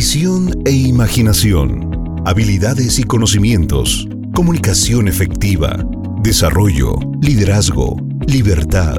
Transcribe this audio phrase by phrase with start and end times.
[0.00, 5.84] visión e imaginación, habilidades y conocimientos, comunicación efectiva,
[6.22, 8.96] desarrollo, liderazgo, libertad.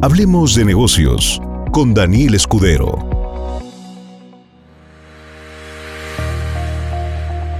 [0.00, 2.96] Hablemos de negocios con Daniel Escudero.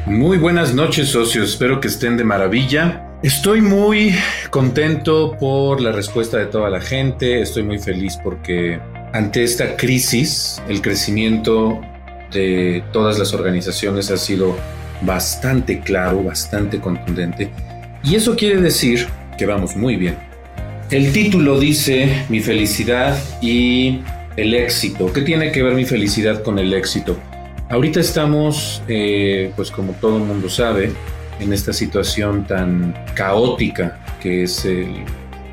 [0.07, 3.19] Muy buenas noches socios, espero que estén de maravilla.
[3.25, 4.15] Estoy muy
[4.51, 8.79] contento por la respuesta de toda la gente, estoy muy feliz porque
[9.13, 11.81] ante esta crisis el crecimiento
[12.35, 14.55] de todas las organizaciones ha sido
[15.01, 17.51] bastante claro, bastante contundente.
[18.03, 19.07] Y eso quiere decir
[19.39, 20.19] que vamos muy bien.
[20.91, 24.03] El título dice mi felicidad y
[24.37, 25.11] el éxito.
[25.13, 27.17] ¿Qué tiene que ver mi felicidad con el éxito?
[27.71, 30.93] Ahorita estamos, eh, pues como todo el mundo sabe,
[31.41, 35.05] en esta situación tan caótica que es el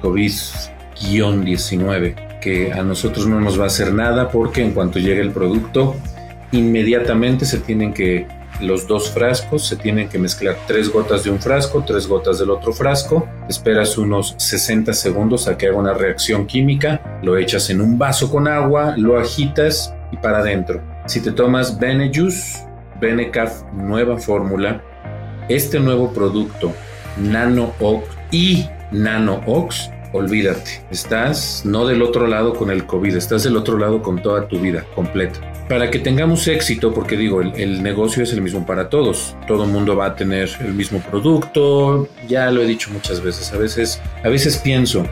[0.02, 5.32] COVID-19, que a nosotros no nos va a hacer nada porque en cuanto llegue el
[5.32, 5.96] producto,
[6.52, 8.28] inmediatamente se tienen que
[8.60, 12.50] los dos frascos, se tienen que mezclar tres gotas de un frasco, tres gotas del
[12.50, 17.82] otro frasco, esperas unos 60 segundos a que haga una reacción química, lo echas en
[17.82, 20.82] un vaso con agua, lo agitas y para adentro.
[21.08, 22.66] Si te tomas Benejuice,
[23.00, 24.84] Benecaf nueva fórmula,
[25.50, 26.72] este nuevo producto,
[27.18, 33.44] Nano Ox y Nano Ox, olvídate, estás no del otro lado con el COVID, estás
[33.44, 37.82] del otro lado con toda tu vida completa para que tengamos éxito, porque digo, el,
[37.82, 39.38] negocio es el mismo para todos.
[39.48, 42.10] Todo mundo va a tener el mismo producto.
[42.28, 43.54] Ya lo he dicho muchas veces.
[43.54, 45.08] A veces, a veces pienso,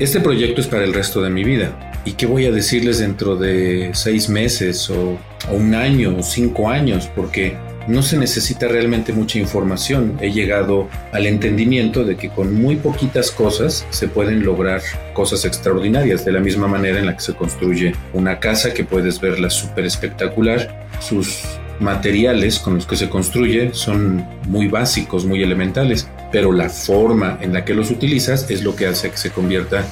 [0.00, 1.92] este proyecto es para el resto de mi vida.
[2.04, 5.16] ¿Y qué voy a decirles dentro de seis meses o
[5.48, 7.08] un año o cinco años?
[7.14, 7.56] Porque
[7.88, 10.18] no se necesita realmente mucha información.
[10.20, 16.24] He llegado al entendimiento de que con muy poquitas cosas se pueden lograr cosas extraordinarias,
[16.24, 19.84] de la misma manera en la que se construye una casa que puedes verla súper
[19.84, 20.88] espectacular.
[21.00, 21.42] Sus
[21.80, 27.52] materiales con los que se construye son muy básicos, muy elementales, pero la forma en
[27.52, 29.84] la que los utilizas es lo que hace que se convierta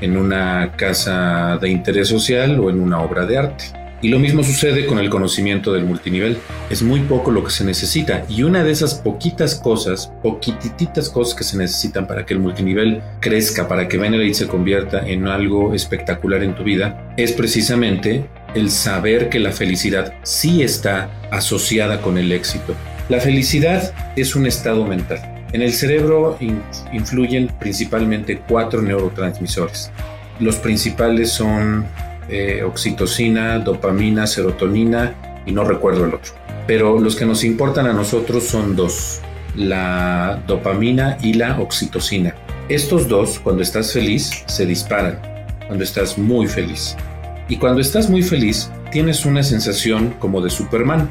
[0.00, 3.85] en una casa de interés social o en una obra de arte.
[4.02, 6.36] Y lo mismo sucede con el conocimiento del multinivel.
[6.68, 11.34] Es muy poco lo que se necesita y una de esas poquitas cosas, poquititas cosas
[11.34, 15.72] que se necesitan para que el multinivel crezca, para que Venerate se convierta en algo
[15.72, 22.18] espectacular en tu vida, es precisamente el saber que la felicidad sí está asociada con
[22.18, 22.74] el éxito.
[23.08, 25.20] La felicidad es un estado mental.
[25.52, 26.38] En el cerebro
[26.92, 29.90] influyen principalmente cuatro neurotransmisores.
[30.40, 31.86] Los principales son
[32.28, 35.14] eh, oxitocina, dopamina, serotonina
[35.46, 36.32] y no recuerdo el otro.
[36.66, 39.20] Pero los que nos importan a nosotros son dos,
[39.54, 42.34] la dopamina y la oxitocina.
[42.68, 45.20] Estos dos, cuando estás feliz, se disparan,
[45.66, 46.96] cuando estás muy feliz.
[47.48, 51.08] Y cuando estás muy feliz, tienes una sensación como de Superman,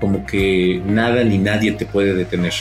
[0.00, 2.52] como que nada ni nadie te puede detener.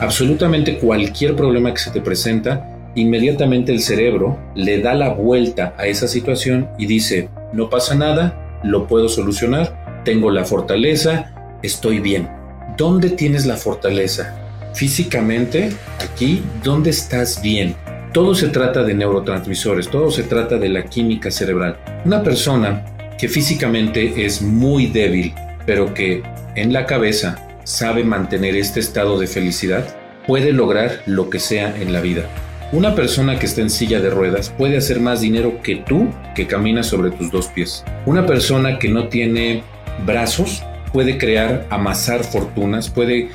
[0.00, 5.86] Absolutamente cualquier problema que se te presenta, inmediatamente el cerebro le da la vuelta a
[5.86, 11.32] esa situación y dice, no pasa nada, lo puedo solucionar, tengo la fortaleza,
[11.62, 12.28] estoy bien.
[12.76, 14.36] ¿Dónde tienes la fortaleza?
[14.74, 17.76] Físicamente, aquí, ¿dónde estás bien?
[18.12, 21.78] Todo se trata de neurotransmisores, todo se trata de la química cerebral.
[22.04, 22.84] Una persona
[23.18, 25.32] que físicamente es muy débil,
[25.66, 26.22] pero que
[26.54, 29.84] en la cabeza sabe mantener este estado de felicidad,
[30.26, 32.28] puede lograr lo que sea en la vida.
[32.74, 36.48] Una persona que está en silla de ruedas puede hacer más dinero que tú que
[36.48, 37.84] caminas sobre tus dos pies.
[38.04, 39.62] Una persona que no tiene
[40.04, 43.28] brazos puede crear, amasar fortunas, puede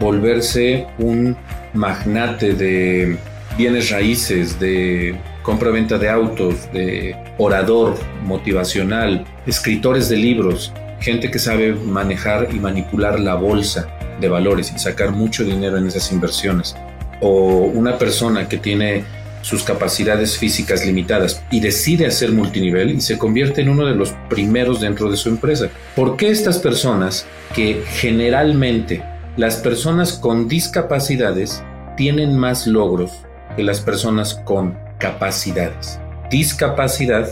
[0.00, 1.36] volverse un
[1.74, 3.18] magnate de
[3.58, 7.94] bienes raíces, de compra-venta de autos, de orador
[8.24, 13.86] motivacional, escritores de libros, gente que sabe manejar y manipular la bolsa
[14.18, 16.74] de valores y sacar mucho dinero en esas inversiones
[17.20, 19.04] o una persona que tiene
[19.42, 24.10] sus capacidades físicas limitadas y decide hacer multinivel y se convierte en uno de los
[24.28, 25.68] primeros dentro de su empresa.
[25.94, 29.02] ¿Por qué estas personas que generalmente
[29.36, 31.62] las personas con discapacidades
[31.96, 33.12] tienen más logros
[33.56, 36.00] que las personas con capacidades?
[36.30, 37.28] Discapacidad,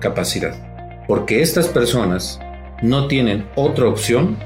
[0.00, 0.54] capacidad.
[1.06, 2.40] Porque estas personas
[2.82, 4.36] no tienen otra opción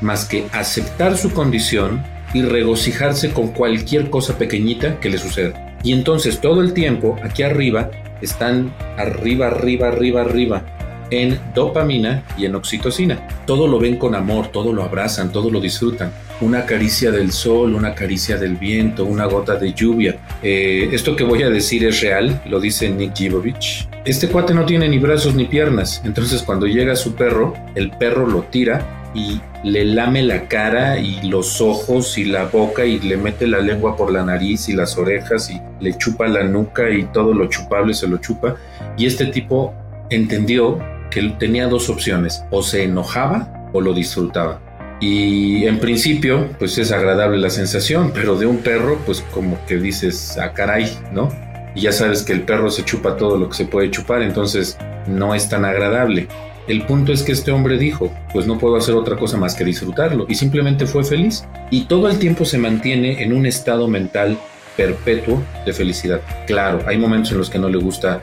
[0.00, 5.76] más que aceptar su condición y regocijarse con cualquier cosa pequeñita que le suceda.
[5.82, 7.90] Y entonces todo el tiempo aquí arriba
[8.20, 10.64] están arriba, arriba, arriba, arriba
[11.10, 13.26] en dopamina y en oxitocina.
[13.46, 16.12] Todo lo ven con amor, todo lo abrazan, todo lo disfrutan.
[16.40, 20.16] Una caricia del sol, una caricia del viento, una gota de lluvia.
[20.42, 23.88] Eh, esto que voy a decir es real, lo dice Nick Jivovich.
[24.04, 28.26] Este cuate no tiene ni brazos ni piernas, entonces cuando llega su perro, el perro
[28.26, 33.16] lo tira y le lame la cara y los ojos y la boca y le
[33.16, 37.04] mete la lengua por la nariz y las orejas y le chupa la nuca y
[37.04, 38.56] todo lo chupable se lo chupa.
[38.96, 39.74] Y este tipo
[40.10, 40.78] entendió
[41.10, 44.60] que tenía dos opciones, o se enojaba o lo disfrutaba.
[45.00, 49.76] Y en principio, pues es agradable la sensación, pero de un perro, pues como que
[49.76, 51.28] dices, ah, caray, ¿no?
[51.74, 54.76] Y ya sabes que el perro se chupa todo lo que se puede chupar, entonces
[55.06, 56.26] no es tan agradable.
[56.68, 59.64] El punto es que este hombre dijo, pues no puedo hacer otra cosa más que
[59.64, 61.44] disfrutarlo, y simplemente fue feliz.
[61.70, 64.38] Y todo el tiempo se mantiene en un estado mental
[64.76, 66.20] perpetuo de felicidad.
[66.46, 68.22] Claro, hay momentos en los que no le gusta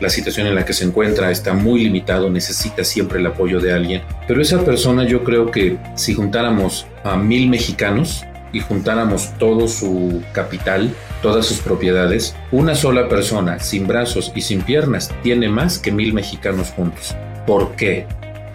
[0.00, 3.72] la situación en la que se encuentra está muy limitado, necesita siempre el apoyo de
[3.72, 4.02] alguien.
[4.26, 10.22] Pero esa persona yo creo que si juntáramos a mil mexicanos y juntáramos todo su
[10.32, 10.92] capital,
[11.22, 16.12] todas sus propiedades, una sola persona sin brazos y sin piernas tiene más que mil
[16.12, 17.14] mexicanos juntos.
[17.46, 18.06] ¿Por qué?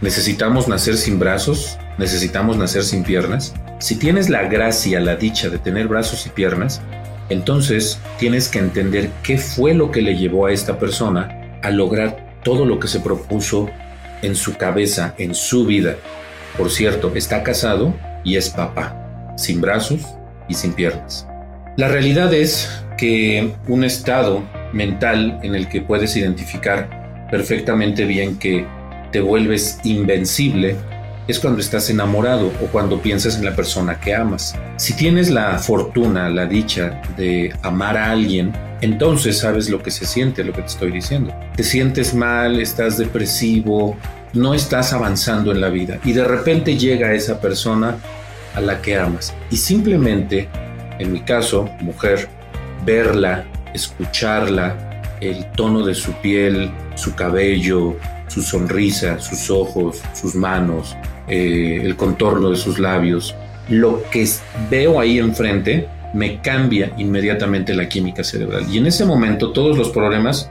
[0.01, 1.77] ¿Necesitamos nacer sin brazos?
[1.97, 3.53] ¿Necesitamos nacer sin piernas?
[3.79, 6.81] Si tienes la gracia, la dicha de tener brazos y piernas,
[7.29, 12.39] entonces tienes que entender qué fue lo que le llevó a esta persona a lograr
[12.43, 13.69] todo lo que se propuso
[14.21, 15.95] en su cabeza, en su vida.
[16.57, 17.93] Por cierto, está casado
[18.23, 20.01] y es papá, sin brazos
[20.47, 21.27] y sin piernas.
[21.75, 24.43] La realidad es que un estado
[24.73, 28.63] mental en el que puedes identificar perfectamente bien que
[29.11, 30.75] te vuelves invencible
[31.27, 34.55] es cuando estás enamorado o cuando piensas en la persona que amas.
[34.77, 40.05] Si tienes la fortuna, la dicha de amar a alguien, entonces sabes lo que se
[40.05, 41.33] siente, lo que te estoy diciendo.
[41.55, 43.97] Te sientes mal, estás depresivo,
[44.33, 47.97] no estás avanzando en la vida y de repente llega esa persona
[48.53, 50.49] a la que amas y simplemente,
[51.03, 52.27] en mi caso, mujer,
[52.85, 54.75] verla, escucharla,
[55.21, 57.95] el tono de su piel, su cabello,
[58.27, 60.95] su sonrisa, sus ojos, sus manos,
[61.27, 63.35] eh, el contorno de sus labios,
[63.69, 64.27] lo que
[64.69, 68.65] veo ahí enfrente me cambia inmediatamente la química cerebral.
[68.69, 70.49] Y en ese momento todos los problemas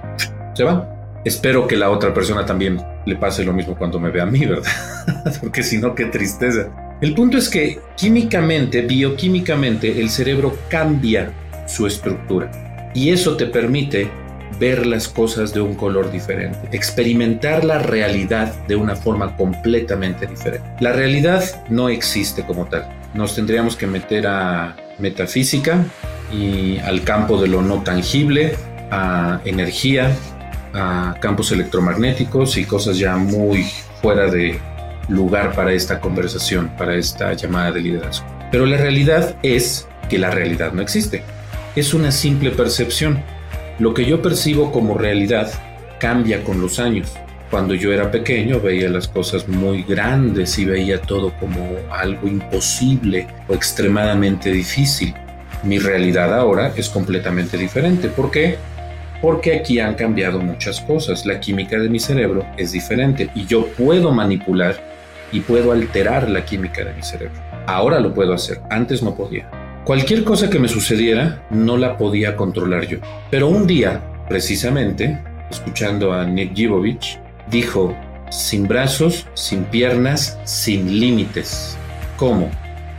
[0.55, 0.85] se van.
[1.25, 4.45] Espero que la otra persona también le pase lo mismo cuando me vea a mí,
[4.45, 4.71] ¿verdad?
[5.41, 6.69] Porque si no, qué tristeza.
[7.03, 11.33] El punto es que químicamente, bioquímicamente, el cerebro cambia
[11.67, 12.49] su estructura.
[12.95, 14.09] Y eso te permite
[14.61, 20.65] ver las cosas de un color diferente, experimentar la realidad de una forma completamente diferente.
[20.79, 22.87] La realidad no existe como tal.
[23.15, 25.85] Nos tendríamos que meter a metafísica
[26.33, 28.55] y al campo de lo no tangible,
[28.93, 30.15] a energía,
[30.73, 33.67] a campos electromagnéticos y cosas ya muy
[34.01, 34.61] fuera de
[35.09, 38.27] lugar para esta conversación, para esta llamada de liderazgo.
[38.51, 41.23] Pero la realidad es que la realidad no existe.
[41.75, 43.23] Es una simple percepción.
[43.79, 45.51] Lo que yo percibo como realidad
[45.99, 47.13] cambia con los años.
[47.51, 53.27] Cuando yo era pequeño veía las cosas muy grandes y veía todo como algo imposible
[53.49, 55.15] o extremadamente difícil.
[55.63, 58.09] Mi realidad ahora es completamente diferente.
[58.09, 58.57] ¿Por qué?
[59.21, 61.25] Porque aquí han cambiado muchas cosas.
[61.25, 64.92] La química de mi cerebro es diferente y yo puedo manipular
[65.33, 67.41] y puedo alterar la química de mi cerebro.
[67.67, 69.51] Ahora lo puedo hacer, antes no podía.
[69.85, 72.99] Cualquier cosa que me sucediera no la podía controlar yo.
[73.31, 75.19] Pero un día, precisamente,
[75.51, 77.19] escuchando a Nick Jivovich,
[77.51, 77.97] dijo,
[78.31, 81.77] sin brazos, sin piernas, sin límites.
[82.17, 82.49] ¿Cómo?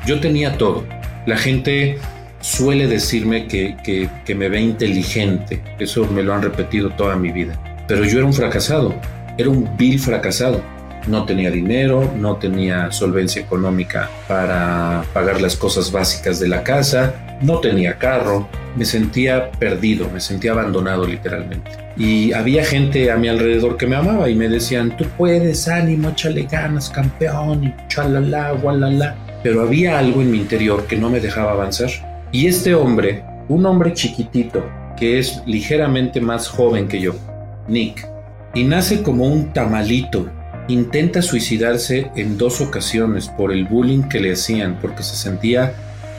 [0.06, 0.84] Yo tenía todo.
[1.26, 1.98] La gente
[2.42, 3.78] suele decirme que,
[4.26, 5.64] que, me ve inteligente.
[5.80, 7.58] Eso me lo han repetido toda mi vida.
[7.88, 8.94] Pero yo era un fracasado.
[9.38, 10.62] Era un vil fracasado
[11.08, 17.38] no tenía dinero, no tenía solvencia económica para pagar las cosas básicas de la casa,
[17.42, 21.72] no tenía carro, me sentía perdido, me sentía abandonado literalmente.
[21.98, 26.10] Y había gente a mi alrededor que me amaba y me decían, tú puedes, ánimo,
[26.10, 29.16] échale ganas, campeón, y chalala, gualala.
[29.44, 31.90] Pero había algo en mi interior que no me dejaba avanzar.
[32.32, 34.66] Y este hombre, un hombre chiquitito,
[34.98, 37.14] que es ligeramente más joven que yo,
[37.68, 38.08] Nick,
[38.56, 40.30] y nace como un tamalito
[40.68, 45.74] Intenta suicidarse en dos ocasiones por el bullying que le hacían, porque se sentía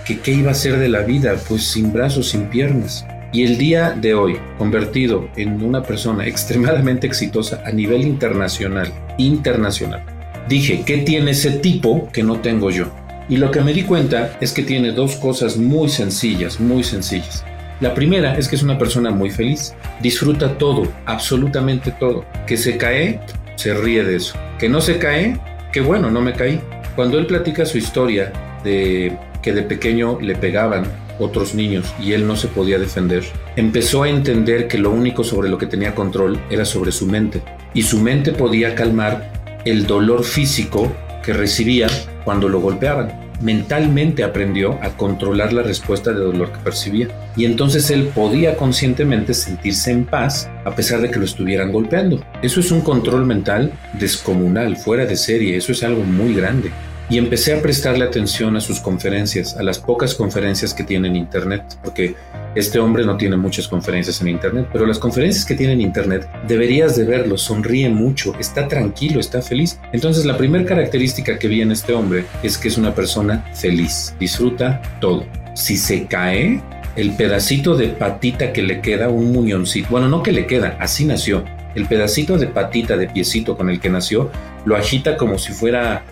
[0.04, 3.06] que qué iba a ser de la vida, pues sin brazos, sin piernas.
[3.32, 10.04] Y el día de hoy, convertido en una persona extremadamente exitosa a nivel internacional, internacional,
[10.48, 12.92] dije, ¿qué tiene ese tipo que no tengo yo?
[13.28, 17.42] Y lo que me di cuenta es que tiene dos cosas muy sencillas, muy sencillas.
[17.80, 22.24] La primera es que es una persona muy feliz, disfruta todo, absolutamente todo.
[22.46, 23.20] Que se cae,
[23.56, 24.38] se ríe de eso.
[24.58, 25.38] Que no se cae,
[25.72, 26.60] que bueno, no me caí.
[26.96, 28.32] Cuando él platica su historia
[28.62, 30.84] de que de pequeño le pegaban
[31.18, 33.24] otros niños y él no se podía defender,
[33.56, 37.42] empezó a entender que lo único sobre lo que tenía control era sobre su mente
[37.72, 39.32] y su mente podía calmar
[39.64, 40.92] el dolor físico
[41.22, 41.88] que recibía
[42.24, 47.08] cuando lo golpeaban mentalmente aprendió a controlar la respuesta de dolor que percibía.
[47.36, 52.24] Y entonces él podía conscientemente sentirse en paz a pesar de que lo estuvieran golpeando.
[52.42, 56.70] Eso es un control mental descomunal, fuera de serie, eso es algo muy grande
[57.10, 61.16] y empecé a prestarle atención a sus conferencias, a las pocas conferencias que tiene en
[61.16, 62.14] Internet, porque
[62.54, 66.28] este hombre no tiene muchas conferencias en Internet, pero las conferencias que tiene en Internet
[66.46, 69.78] deberías de verlo, sonríe mucho, está tranquilo, está feliz.
[69.92, 74.14] Entonces la primera característica que vi en este hombre es que es una persona feliz,
[74.18, 75.26] disfruta todo.
[75.54, 76.62] Si se cae,
[76.96, 81.04] el pedacito de patita que le queda, un muñoncito, bueno, no que le queda, así
[81.04, 81.44] nació.
[81.74, 84.30] El pedacito de patita de piecito con el que nació
[84.64, 86.04] lo agita como si fuera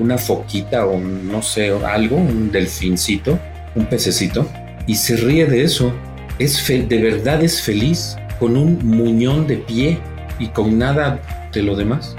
[0.00, 3.38] una foquita o no sé, algo, un delfincito,
[3.74, 4.46] un pececito,
[4.86, 5.92] y se ríe de eso.
[6.38, 9.98] Es de verdad es feliz con un muñón de pie
[10.38, 11.20] y con nada
[11.52, 12.16] de lo demás.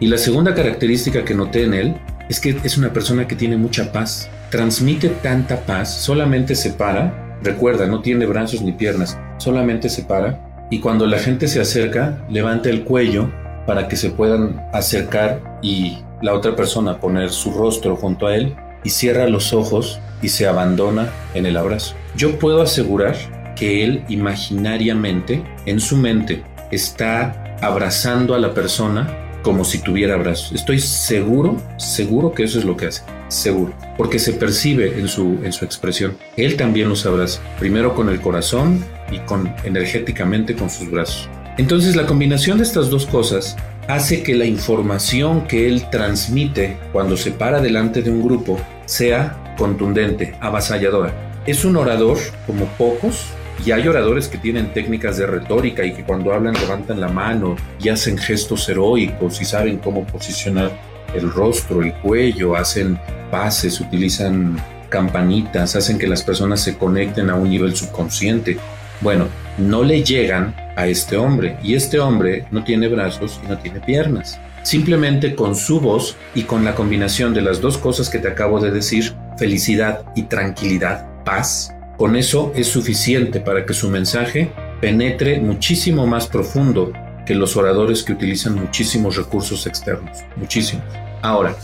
[0.00, 1.94] Y la segunda característica que noté en él
[2.28, 4.30] es que es una persona que tiene mucha paz.
[4.50, 10.66] Transmite tanta paz, solamente se para, recuerda, no tiene brazos ni piernas, solamente se para
[10.70, 13.30] y cuando la gente se acerca, levanta el cuello
[13.66, 18.56] para que se puedan acercar y la otra persona poner su rostro junto a él
[18.84, 21.94] y cierra los ojos y se abandona en el abrazo.
[22.16, 23.16] Yo puedo asegurar
[23.54, 30.52] que él imaginariamente, en su mente, está abrazando a la persona como si tuviera brazos.
[30.52, 33.02] Estoy seguro, seguro que eso es lo que hace.
[33.28, 33.72] Seguro.
[33.96, 36.16] Porque se percibe en su, en su expresión.
[36.36, 37.40] Él también los abraza.
[37.58, 41.28] Primero con el corazón y con energéticamente con sus brazos.
[41.56, 43.56] Entonces la combinación de estas dos cosas
[43.88, 49.54] hace que la información que él transmite cuando se para delante de un grupo sea
[49.56, 51.42] contundente, avasalladora.
[51.46, 53.26] Es un orador como pocos
[53.64, 57.56] y hay oradores que tienen técnicas de retórica y que cuando hablan levantan la mano
[57.82, 60.70] y hacen gestos heroicos y saben cómo posicionar
[61.14, 62.98] el rostro, el cuello, hacen
[63.30, 68.58] pases, utilizan campanitas, hacen que las personas se conecten a un nivel subconsciente.
[69.00, 73.58] Bueno, no le llegan a este hombre y este hombre no tiene brazos y no
[73.58, 74.40] tiene piernas.
[74.62, 78.60] Simplemente con su voz y con la combinación de las dos cosas que te acabo
[78.60, 85.40] de decir, felicidad y tranquilidad, paz, con eso es suficiente para que su mensaje penetre
[85.40, 86.92] muchísimo más profundo
[87.26, 90.84] que los oradores que utilizan muchísimos recursos externos, muchísimos.
[91.22, 91.56] Ahora,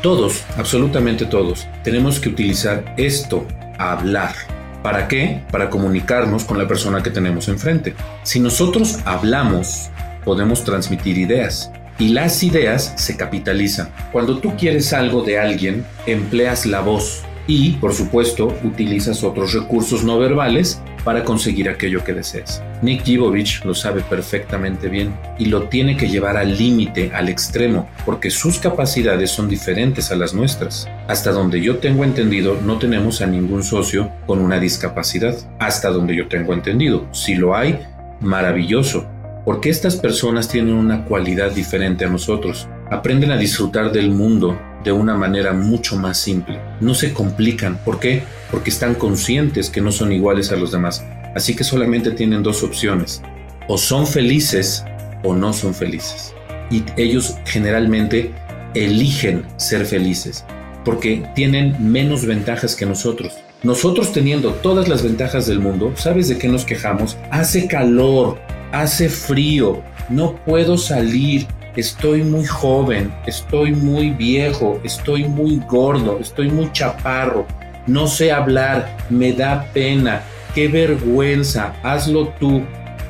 [0.00, 3.44] todos, absolutamente todos, tenemos que utilizar esto,
[3.78, 4.34] hablar,
[4.82, 5.42] ¿Para qué?
[5.50, 7.94] Para comunicarnos con la persona que tenemos enfrente.
[8.22, 9.90] Si nosotros hablamos,
[10.24, 13.90] podemos transmitir ideas y las ideas se capitalizan.
[14.10, 20.02] Cuando tú quieres algo de alguien, empleas la voz y, por supuesto, utilizas otros recursos
[20.02, 22.62] no verbales para conseguir aquello que deseas.
[22.82, 27.88] Nick Jivovich lo sabe perfectamente bien y lo tiene que llevar al límite, al extremo,
[28.04, 30.88] porque sus capacidades son diferentes a las nuestras.
[31.08, 35.36] Hasta donde yo tengo entendido, no tenemos a ningún socio con una discapacidad.
[35.58, 37.06] Hasta donde yo tengo entendido.
[37.12, 37.80] Si lo hay,
[38.20, 39.06] maravilloso.
[39.44, 42.68] Porque estas personas tienen una cualidad diferente a nosotros.
[42.90, 46.60] Aprenden a disfrutar del mundo de una manera mucho más simple.
[46.80, 47.78] No se complican.
[47.84, 48.22] ¿Por qué?
[48.50, 51.04] Porque están conscientes que no son iguales a los demás.
[51.34, 53.22] Así que solamente tienen dos opciones.
[53.68, 54.84] O son felices
[55.22, 56.34] o no son felices.
[56.70, 58.32] Y ellos generalmente
[58.74, 60.44] eligen ser felices
[60.84, 63.34] porque tienen menos ventajas que nosotros.
[63.62, 67.18] Nosotros teniendo todas las ventajas del mundo, ¿sabes de qué nos quejamos?
[67.30, 68.38] Hace calor,
[68.72, 71.46] hace frío, no puedo salir,
[71.76, 77.46] estoy muy joven, estoy muy viejo, estoy muy gordo, estoy muy chaparro,
[77.86, 80.22] no sé hablar, me da pena,
[80.54, 82.62] qué vergüenza, hazlo tú.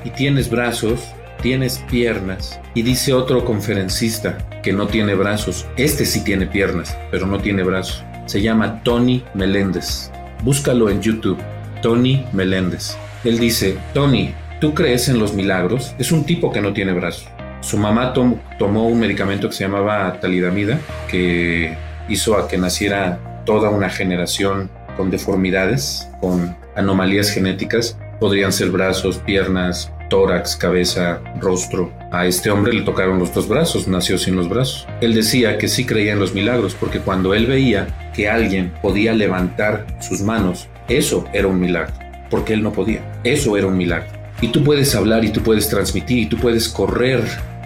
[0.05, 1.00] Y tienes brazos,
[1.43, 2.59] tienes piernas.
[2.75, 7.62] Y dice otro conferencista que no tiene brazos, este sí tiene piernas, pero no tiene
[7.62, 8.05] brazos.
[8.26, 10.11] Se llama Tony Meléndez.
[10.43, 11.38] Búscalo en YouTube,
[11.83, 12.97] Tony Meléndez.
[13.25, 15.95] Él dice, Tony, ¿tú crees en los milagros?
[15.99, 17.29] Es un tipo que no tiene brazos.
[17.61, 18.12] Su mamá
[18.59, 21.76] tomó un medicamento que se llamaba talidamida, que
[22.09, 27.99] hizo a que naciera toda una generación con deformidades, con anomalías genéticas.
[28.19, 31.93] Podrían ser brazos, piernas, tórax, cabeza, rostro.
[32.11, 34.87] A este hombre le tocaron los dos brazos, nació sin los brazos.
[35.00, 39.14] Él decía que sí creía en los milagros, porque cuando él veía que alguien podía
[39.14, 41.95] levantar sus manos, eso era un milagro,
[42.29, 43.00] porque él no podía.
[43.25, 44.09] Eso era un milagro.
[44.43, 47.23] Y tú puedes hablar y tú puedes transmitir y tú puedes correr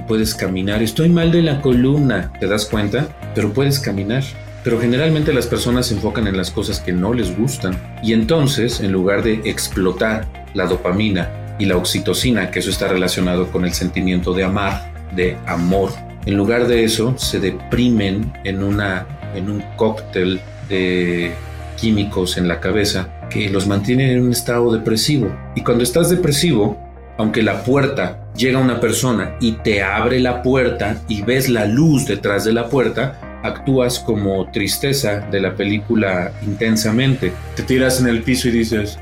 [0.07, 0.83] puedes caminar.
[0.83, 3.09] Estoy mal de la columna, ¿te das cuenta?
[3.35, 4.23] Pero puedes caminar.
[4.63, 7.77] Pero generalmente las personas se enfocan en las cosas que no les gustan.
[8.03, 13.51] Y entonces, en lugar de explotar la dopamina y la oxitocina, que eso está relacionado
[13.53, 15.91] con el sentimiento de amar, de amor,
[16.27, 21.33] En lugar de eso, se deprimen en, una, en un cóctel de
[21.77, 25.31] químicos en la cabeza que los mantienen en un estado depresivo.
[25.55, 26.79] Y cuando estás depresivo,
[27.19, 32.07] aunque la puerta llega una persona y te abre la puerta y ves la luz
[32.07, 37.33] detrás de la puerta, actúas como tristeza de la película intensamente.
[37.57, 38.99] Te tiras en el piso y dices,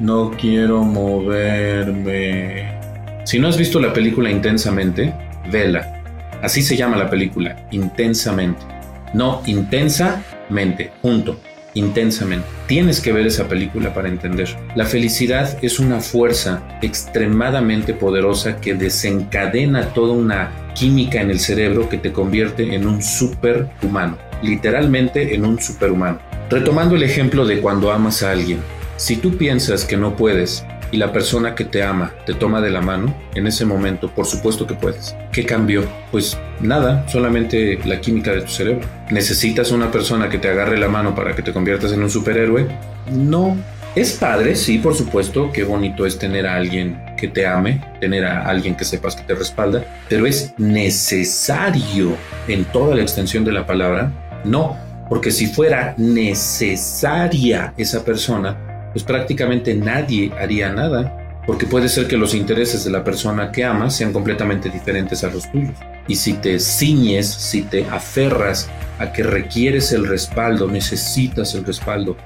[0.00, 2.72] no quiero moverme.
[3.24, 5.12] Si no has visto la película intensamente,
[5.50, 6.02] vela.
[6.42, 8.62] Así se llama la película, intensamente.
[9.14, 11.38] No, intensamente, junto
[11.74, 12.46] intensamente.
[12.66, 14.56] Tienes que ver esa película para entender.
[14.74, 21.88] La felicidad es una fuerza extremadamente poderosa que desencadena toda una química en el cerebro
[21.88, 26.18] que te convierte en un superhumano, literalmente en un superhumano.
[26.50, 28.58] Retomando el ejemplo de cuando amas a alguien,
[28.96, 32.70] si tú piensas que no puedes y la persona que te ama te toma de
[32.70, 35.16] la mano, en ese momento, por supuesto que puedes.
[35.32, 35.84] ¿Qué cambió?
[36.10, 38.86] Pues nada, solamente la química de tu cerebro.
[39.10, 42.66] ¿Necesitas una persona que te agarre la mano para que te conviertas en un superhéroe?
[43.10, 43.56] No.
[43.94, 48.24] Es padre, sí, por supuesto, qué bonito es tener a alguien que te ame, tener
[48.24, 52.16] a alguien que sepas que te respalda, pero es necesario
[52.48, 54.10] en toda la extensión de la palabra,
[54.44, 54.76] no,
[55.08, 62.16] porque si fuera necesaria esa persona, pues prácticamente nadie haría nada, porque puede ser que
[62.16, 65.76] los intereses de la persona que amas sean completamente diferentes a los tuyos.
[66.06, 68.70] Y si te ciñes, si te aferras
[69.00, 72.16] a que requieres el respaldo, necesitas el respaldo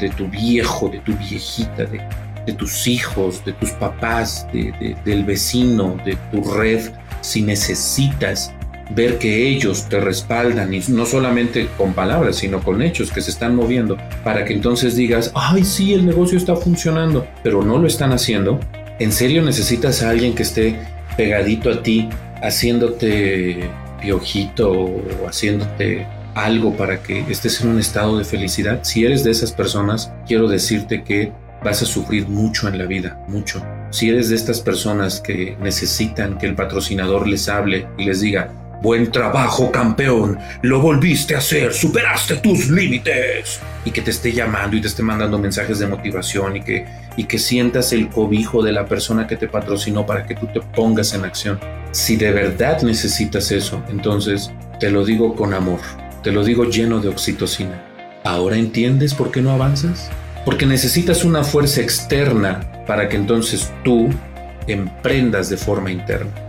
[0.00, 6.16] de tu viejo, de tu viejita, de, tus hijos, de tus papás, del vecino, de
[6.32, 6.90] tu red,
[7.20, 8.52] si necesitas
[8.90, 13.30] ver que ellos te respaldan y no solamente con palabras, sino con hechos que se
[13.30, 17.86] están moviendo para que entonces digas, ay, sí, el negocio está funcionando, pero no lo
[17.86, 18.60] están haciendo.
[18.98, 20.78] ¿En serio necesitas a alguien que esté
[21.16, 22.08] pegadito a ti,
[22.42, 23.68] haciéndote
[24.00, 28.80] piojito o haciéndote algo para que estés en un estado de felicidad?
[28.82, 31.32] Si eres de esas personas, quiero decirte que
[31.64, 33.64] vas a sufrir mucho en la vida, mucho.
[33.90, 38.52] Si eres de estas personas que necesitan que el patrocinador les hable y les diga,
[38.84, 40.38] Buen trabajo, campeón.
[40.60, 41.72] Lo volviste a hacer.
[41.72, 43.58] Superaste tus límites.
[43.82, 46.84] Y que te esté llamando y te esté mandando mensajes de motivación y que,
[47.16, 50.60] y que sientas el cobijo de la persona que te patrocinó para que tú te
[50.60, 51.58] pongas en acción.
[51.92, 55.80] Si de verdad necesitas eso, entonces te lo digo con amor.
[56.22, 57.82] Te lo digo lleno de oxitocina.
[58.22, 60.10] ¿Ahora entiendes por qué no avanzas?
[60.44, 64.10] Porque necesitas una fuerza externa para que entonces tú
[64.66, 66.43] emprendas de forma interna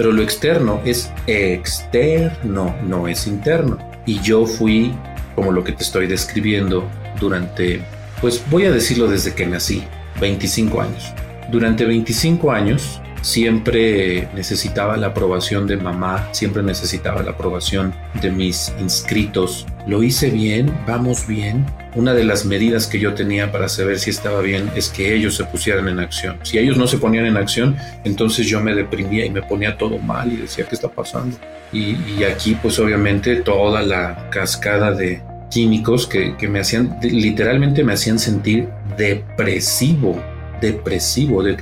[0.00, 3.76] pero lo externo es externo, no es interno.
[4.06, 4.94] Y yo fui
[5.34, 6.88] como lo que te estoy describiendo
[7.20, 7.82] durante,
[8.22, 9.84] pues voy a decirlo desde que nací,
[10.18, 11.12] 25 años.
[11.52, 18.72] Durante 25 años siempre necesitaba la aprobación de mamá, siempre necesitaba la aprobación de mis
[18.80, 19.66] inscritos.
[19.86, 21.66] Lo hice bien, vamos bien.
[21.94, 25.34] Una de las medidas que yo tenía para saber si estaba bien es que ellos
[25.34, 26.38] se pusieran en acción.
[26.42, 29.98] Si ellos no se ponían en acción, entonces yo me deprimía y me ponía todo
[29.98, 31.36] mal y decía, ¿qué está pasando?
[31.72, 38.18] Y, aquí pues obviamente toda la cascada de químicos que, me hacían, literalmente me hacían
[38.18, 40.22] sentir depresivo
[40.60, 41.56] depresivo, de,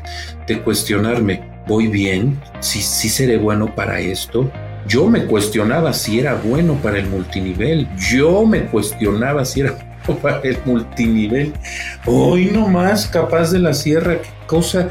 [0.65, 2.39] cuestionarme, ¿voy bien?
[2.61, 4.51] ¿Sí, ¿Sí seré bueno para esto?
[4.87, 7.87] Yo me cuestionaba si era bueno para el multinivel.
[7.97, 9.77] Yo me cuestionaba si era
[10.23, 11.53] para el multinivel.
[12.07, 14.89] Hoy nomás, capaz de la sierra, qué cosa.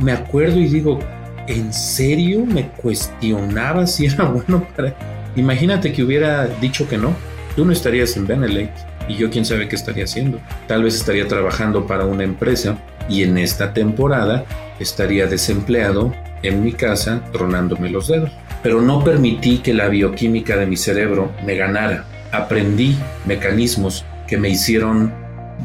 [0.00, 0.98] Me acuerdo y digo,
[1.46, 4.94] ¿en serio me cuestionaba si era bueno para...
[5.36, 7.14] Imagínate que hubiera dicho que no.
[7.56, 8.72] Tú no estarías en Benelete
[9.08, 10.40] y yo quién sabe qué estaría haciendo.
[10.66, 14.44] Tal vez estaría trabajando para una empresa y en esta temporada
[14.80, 16.12] estaría desempleado
[16.42, 18.30] en mi casa tronándome los dedos
[18.64, 22.06] pero no permití que la bioquímica de mi cerebro me ganara.
[22.32, 25.12] Aprendí mecanismos que me hicieron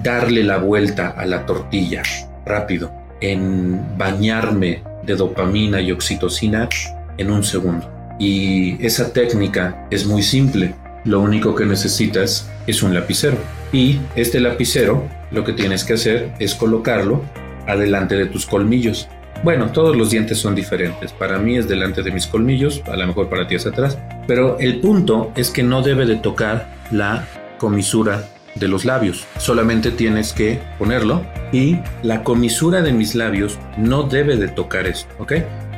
[0.04, 2.04] darle la vuelta a la tortilla
[2.46, 6.70] rápido, en bañarme de dopamina y oxitocina
[7.18, 7.90] en un segundo.
[8.20, 10.76] Y esa técnica es muy simple.
[11.04, 13.38] Lo único que necesitas es un lapicero.
[13.74, 17.24] Y este lapicero lo que tienes que hacer es colocarlo
[17.66, 19.10] adelante de tus colmillos
[19.42, 21.14] bueno, todos los dientes son diferentes.
[21.14, 23.98] Para mí es delante de mis colmillos, a lo mejor para ti es atrás.
[24.28, 27.26] Pero el punto es que no debe de tocar la
[27.58, 29.26] comisura de los labios.
[29.38, 35.14] Solamente tienes que ponerlo y la comisura de mis labios no debe de tocar esto,
[35.20, 35.34] ¿ok?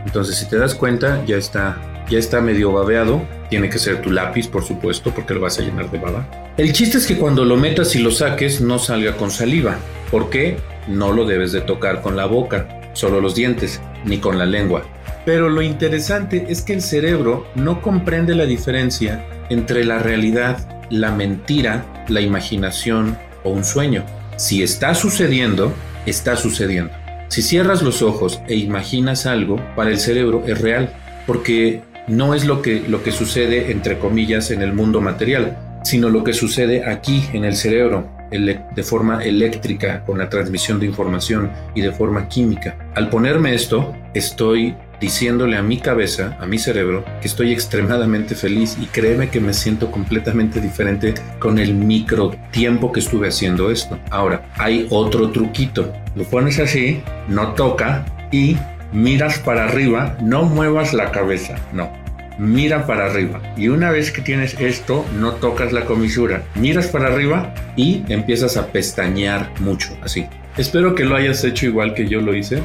[0.05, 1.77] Entonces, si te das cuenta, ya está,
[2.09, 3.21] ya está medio babeado.
[3.49, 6.27] Tiene que ser tu lápiz, por supuesto, porque lo vas a llenar de baba.
[6.57, 9.75] El chiste es que cuando lo metas y lo saques no salga con saliva.
[10.09, 10.57] ¿Por qué?
[10.87, 14.83] No lo debes de tocar con la boca solo los dientes, ni con la lengua.
[15.25, 21.11] Pero lo interesante es que el cerebro no comprende la diferencia entre la realidad, la
[21.11, 24.05] mentira, la imaginación o un sueño.
[24.35, 25.73] Si está sucediendo,
[26.05, 26.91] está sucediendo.
[27.29, 30.93] Si cierras los ojos e imaginas algo, para el cerebro es real,
[31.25, 36.09] porque no es lo que, lo que sucede, entre comillas, en el mundo material, sino
[36.09, 41.51] lo que sucede aquí en el cerebro, de forma eléctrica, con la transmisión de información
[41.75, 42.77] y de forma química.
[42.95, 48.77] Al ponerme esto, estoy diciéndole a mi cabeza, a mi cerebro, que estoy extremadamente feliz
[48.79, 53.99] y créeme que me siento completamente diferente con el micro tiempo que estuve haciendo esto.
[54.11, 55.91] Ahora, hay otro truquito.
[56.15, 58.55] Lo pones así, no toca y
[58.93, 61.91] miras para arriba, no muevas la cabeza, no.
[62.37, 63.41] Mira para arriba.
[63.57, 66.43] Y una vez que tienes esto, no tocas la comisura.
[66.55, 70.27] Miras para arriba y empiezas a pestañear mucho, así.
[70.57, 72.61] Espero que lo hayas hecho igual que yo lo hice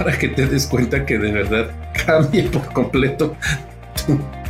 [0.00, 1.70] para que te des cuenta que de verdad
[2.06, 3.36] cambia por completo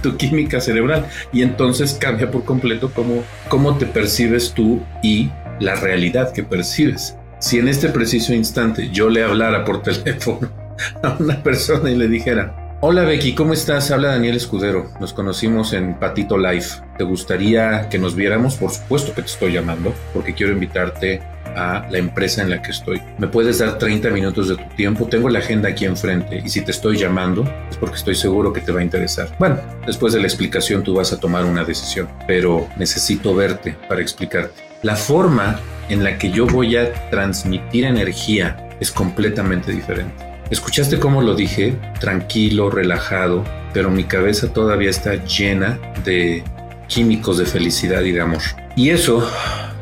[0.01, 5.75] tu, química cerebral y entonces cambia por completo cómo, cómo te percibes tú y la
[5.75, 7.17] realidad que percibes.
[7.41, 10.49] Si en este preciso instante yo le hablara por teléfono
[11.03, 13.91] a una persona y le dijera, hola Becky, ¿cómo estás?
[13.91, 16.81] Habla Daniel Escudero, nos conocimos en Patito Life.
[16.97, 18.55] ¿Te gustaría que nos viéramos?
[18.55, 21.21] Por supuesto que te estoy llamando porque quiero invitarte
[21.57, 23.01] a la empresa en la que estoy.
[23.19, 26.63] Me puedes dar 30 minutos de tu tiempo, tengo la agenda aquí enfrente y si
[26.63, 29.29] te estoy llamando es porque estoy seguro que te va a interesar.
[29.39, 34.01] Bueno, después de la explicación tú vas a tomar una decisión, pero necesito verte para
[34.01, 34.63] explicarte.
[34.83, 40.15] La forma en la que yo voy a transmitir energía es completamente diferente.
[40.51, 41.77] ¿Escuchaste cómo lo dije?
[42.01, 46.43] Tranquilo, relajado, pero mi cabeza todavía está llena de
[46.89, 48.43] químicos de felicidad y de amor.
[48.75, 49.31] Y eso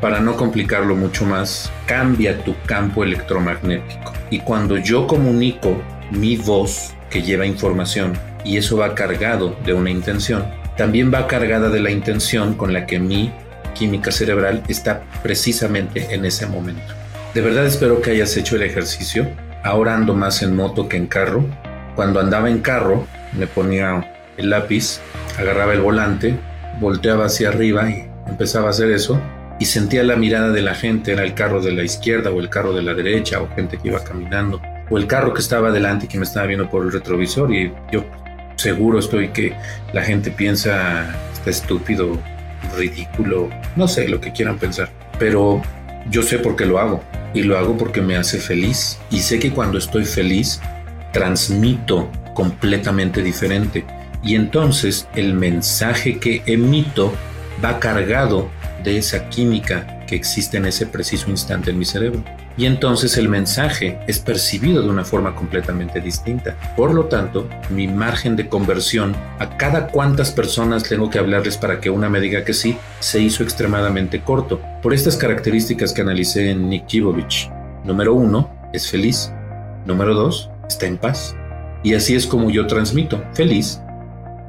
[0.01, 4.13] para no complicarlo mucho más, cambia tu campo electromagnético.
[4.29, 5.81] Y cuando yo comunico
[6.11, 8.13] mi voz que lleva información
[8.45, 10.45] y eso va cargado de una intención,
[10.77, 13.31] también va cargada de la intención con la que mi
[13.75, 16.93] química cerebral está precisamente en ese momento.
[17.33, 19.29] De verdad espero que hayas hecho el ejercicio.
[19.63, 21.43] Ahora ando más en moto que en carro.
[21.95, 25.01] Cuando andaba en carro, me ponía el lápiz,
[25.37, 26.39] agarraba el volante,
[26.79, 29.21] volteaba hacia arriba y empezaba a hacer eso
[29.59, 32.49] y sentía la mirada de la gente, era el carro de la izquierda o el
[32.49, 36.05] carro de la derecha o gente que iba caminando o el carro que estaba delante
[36.05, 38.05] y que me estaba viendo por el retrovisor y yo
[38.55, 39.53] seguro estoy que
[39.93, 42.17] la gente piensa está estúpido,
[42.77, 45.61] ridículo, no sé lo que quieran pensar, pero
[46.09, 49.39] yo sé por qué lo hago y lo hago porque me hace feliz y sé
[49.39, 50.61] que cuando estoy feliz
[51.11, 53.85] transmito completamente diferente
[54.23, 57.13] y entonces el mensaje que emito
[57.63, 58.49] va cargado
[58.83, 62.23] de esa química que existe en ese preciso instante en mi cerebro.
[62.57, 66.57] Y entonces el mensaje es percibido de una forma completamente distinta.
[66.75, 71.79] Por lo tanto, mi margen de conversión a cada cuántas personas tengo que hablarles para
[71.79, 74.59] que una me diga que sí, se hizo extremadamente corto.
[74.81, 77.49] Por estas características que analicé en Nick Jivovich.
[77.85, 79.31] Número uno, es feliz.
[79.85, 81.35] Número dos, está en paz.
[81.81, 83.79] Y así es como yo transmito, feliz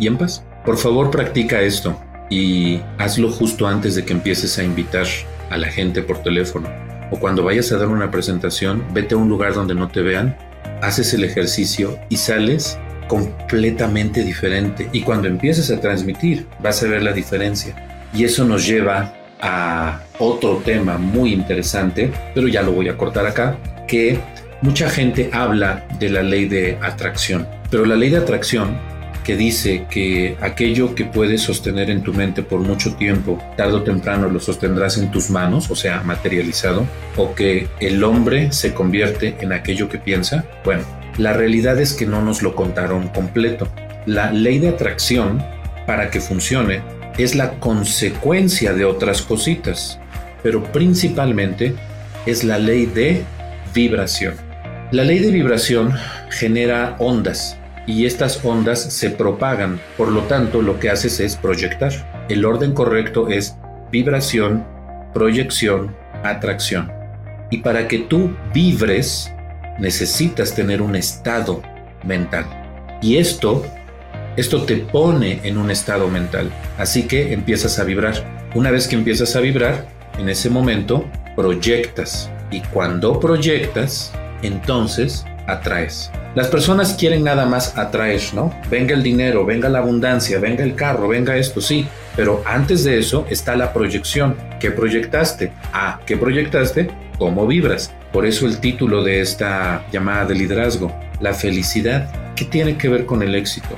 [0.01, 0.45] y en paz.
[0.65, 1.97] Por favor, practica esto
[2.31, 5.07] y hazlo justo antes de que empieces a invitar
[5.51, 6.71] a la gente por teléfono.
[7.11, 10.37] O cuando vayas a dar una presentación, vete a un lugar donde no te vean,
[10.81, 14.89] haces el ejercicio y sales completamente diferente.
[14.93, 18.09] Y cuando empieces a transmitir, vas a ver la diferencia.
[18.15, 23.27] Y eso nos lleva a otro tema muy interesante, pero ya lo voy a cortar
[23.27, 23.57] acá,
[23.89, 24.21] que
[24.63, 27.49] mucha gente habla de la ley de atracción.
[27.71, 28.79] Pero la ley de atracción
[29.31, 33.83] que dice que aquello que puedes sostener en tu mente por mucho tiempo, tarde o
[33.85, 36.85] temprano lo sostendrás en tus manos, o sea, materializado,
[37.17, 40.83] o que el hombre se convierte en aquello que piensa, bueno,
[41.17, 43.69] la realidad es que no nos lo contaron completo.
[44.05, 45.41] La ley de atracción,
[45.87, 46.81] para que funcione,
[47.17, 50.01] es la consecuencia de otras cositas,
[50.43, 51.77] pero principalmente
[52.27, 53.23] es la ley de
[53.73, 54.35] vibración.
[54.91, 55.93] La ley de vibración
[56.31, 57.60] genera ondas
[57.91, 61.93] y estas ondas se propagan, por lo tanto lo que haces es proyectar.
[62.29, 63.57] El orden correcto es
[63.91, 64.65] vibración,
[65.13, 66.93] proyección, atracción.
[67.51, 69.33] Y para que tú vibres,
[69.81, 71.63] necesitas tener un estado
[72.05, 72.47] mental.
[73.03, 73.67] Y esto,
[74.37, 76.49] esto te pone en un estado mental.
[76.79, 78.15] Así que empiezas a vibrar.
[78.55, 82.31] Una vez que empiezas a vibrar, en ese momento proyectas.
[82.53, 86.11] Y cuando proyectas, entonces atraes.
[86.35, 88.55] Las personas quieren nada más atraer, ¿no?
[88.71, 91.89] Venga el dinero, venga la abundancia, venga el carro, venga esto, sí.
[92.15, 94.37] Pero antes de eso está la proyección.
[94.61, 95.53] ¿Qué proyectaste?
[95.73, 96.89] Ah, ¿qué proyectaste?
[97.19, 97.93] ¿Cómo vibras?
[98.13, 100.93] Por eso el título de esta llamada de liderazgo.
[101.21, 103.77] la felicidad, ¿qué tiene que ver con el éxito?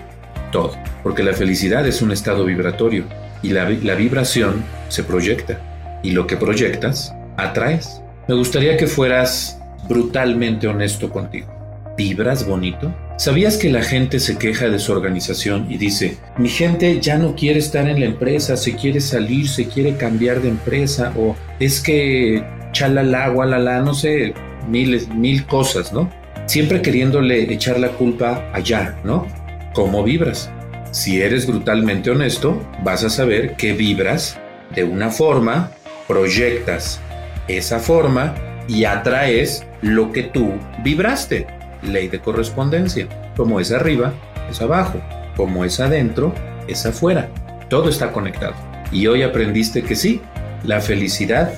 [0.52, 3.04] Todo, porque la felicidad es un estado vibratorio
[3.42, 5.58] y la, la vibración se proyecta
[6.02, 8.02] y lo que proyectas atraes.
[8.28, 9.58] Me gustaría que fueras
[9.88, 11.61] brutalmente honesto contigo.
[12.02, 12.92] ¿Vibras bonito?
[13.16, 17.36] ¿Sabías que la gente se queja de su organización y dice, mi gente ya no
[17.36, 21.80] quiere estar en la empresa, se quiere salir, se quiere cambiar de empresa o es
[21.80, 24.34] que chalala, gualala, no sé,
[24.68, 26.10] miles, mil cosas, ¿no?
[26.46, 29.28] Siempre queriéndole echar la culpa allá, ¿no?
[29.72, 30.50] ¿Cómo vibras?
[30.90, 34.40] Si eres brutalmente honesto, vas a saber que vibras
[34.74, 35.70] de una forma,
[36.08, 37.00] proyectas
[37.46, 38.34] esa forma
[38.66, 41.61] y atraes lo que tú vibraste.
[41.82, 43.06] Ley de correspondencia.
[43.36, 44.12] Como es arriba,
[44.50, 45.00] es abajo.
[45.36, 46.34] Como es adentro,
[46.68, 47.28] es afuera.
[47.68, 48.54] Todo está conectado.
[48.90, 50.20] Y hoy aprendiste que sí,
[50.64, 51.52] la felicidad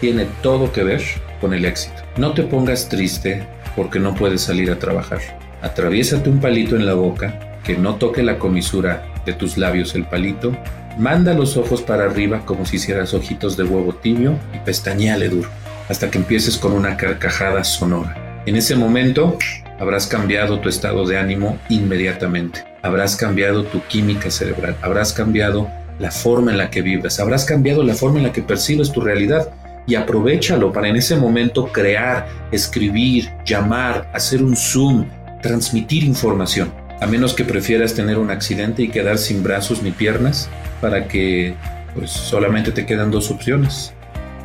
[0.00, 1.02] tiene todo que ver
[1.40, 2.02] con el éxito.
[2.16, 3.46] No te pongas triste
[3.76, 5.20] porque no puedes salir a trabajar.
[5.60, 10.04] Atraviésate un palito en la boca, que no toque la comisura de tus labios el
[10.04, 10.56] palito,
[10.98, 15.48] manda los ojos para arriba como si hicieras ojitos de huevo tibio y pestañeale duro
[15.88, 18.21] hasta que empieces con una carcajada sonora.
[18.44, 19.38] En ese momento
[19.78, 26.10] habrás cambiado tu estado de ánimo inmediatamente, habrás cambiado tu química cerebral, habrás cambiado la
[26.10, 29.48] forma en la que vibras, habrás cambiado la forma en la que percibes tu realidad
[29.86, 35.06] y aprovechalo para en ese momento crear, escribir, llamar, hacer un zoom,
[35.40, 36.72] transmitir información.
[37.00, 40.48] A menos que prefieras tener un accidente y quedar sin brazos ni piernas
[40.80, 41.54] para que
[41.94, 43.92] pues solamente te quedan dos opciones,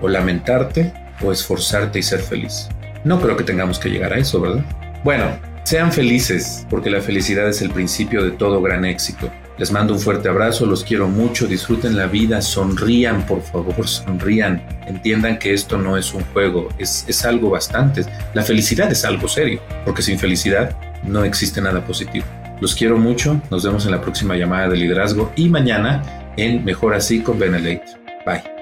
[0.01, 2.69] o lamentarte o esforzarte y ser feliz.
[3.07, 4.65] No creo que tengamos que llegar a eso, ¿verdad?
[5.05, 5.27] Bueno,
[5.63, 9.31] sean felices, porque la felicidad es el principio de todo gran éxito.
[9.57, 14.61] Les mando un fuerte abrazo, los quiero mucho, disfruten la vida, sonrían, por favor, sonrían.
[14.87, 18.03] Entiendan que esto no es un juego, es, es algo bastante.
[18.33, 22.25] La felicidad es algo serio, porque sin felicidad no existe nada positivo.
[22.59, 26.93] Los quiero mucho, nos vemos en la próxima llamada de liderazgo y mañana en Mejor
[26.93, 27.85] Así con Benelete.
[28.25, 28.56] Bye.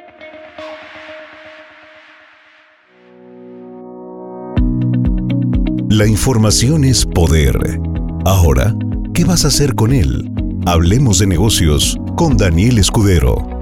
[5.96, 7.58] La información es poder.
[8.26, 8.76] Ahora,
[9.14, 10.30] ¿qué vas a hacer con él?
[10.66, 13.55] Hablemos de negocios con Daniel Escudero.